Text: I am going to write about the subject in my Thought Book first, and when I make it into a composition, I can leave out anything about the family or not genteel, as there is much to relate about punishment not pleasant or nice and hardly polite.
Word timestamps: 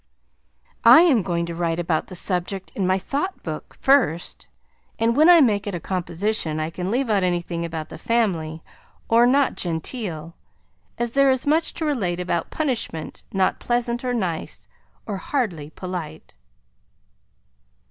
I 0.83 1.01
am 1.01 1.21
going 1.21 1.45
to 1.45 1.53
write 1.53 1.79
about 1.79 2.07
the 2.07 2.15
subject 2.15 2.71
in 2.73 2.87
my 2.87 2.97
Thought 2.97 3.43
Book 3.43 3.77
first, 3.79 4.47
and 4.97 5.15
when 5.15 5.29
I 5.29 5.41
make 5.41 5.67
it 5.67 5.75
into 5.75 5.77
a 5.77 5.79
composition, 5.87 6.59
I 6.59 6.71
can 6.71 6.89
leave 6.89 7.11
out 7.11 7.21
anything 7.21 7.63
about 7.63 7.89
the 7.89 7.99
family 7.99 8.63
or 9.07 9.27
not 9.27 9.53
genteel, 9.55 10.33
as 10.97 11.11
there 11.11 11.29
is 11.29 11.45
much 11.45 11.75
to 11.75 11.85
relate 11.85 12.19
about 12.19 12.49
punishment 12.49 13.21
not 13.31 13.59
pleasant 13.59 14.03
or 14.03 14.11
nice 14.15 14.67
and 15.05 15.19
hardly 15.19 15.69
polite. 15.69 16.33